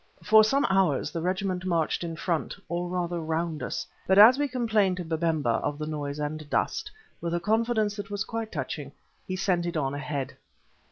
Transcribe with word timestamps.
For 0.23 0.43
some 0.43 0.65
hours 0.67 1.11
the 1.11 1.21
regiment 1.21 1.63
marched 1.63 2.03
in 2.03 2.15
front, 2.15 2.55
or 2.67 2.87
rather 2.89 3.19
round 3.19 3.61
us, 3.61 3.85
but 4.07 4.17
as 4.17 4.39
we 4.39 4.47
complained 4.47 4.97
to 4.97 5.05
Babemba 5.05 5.61
of 5.61 5.77
the 5.77 5.85
noise 5.85 6.17
and 6.17 6.49
dust, 6.49 6.89
with 7.21 7.35
a 7.35 7.39
confidence 7.39 7.97
that 7.97 8.09
was 8.09 8.23
quite 8.23 8.51
touching, 8.51 8.93
he 9.27 9.35
sent 9.35 9.67
it 9.67 9.77
on 9.77 9.93
ahead. 9.93 10.35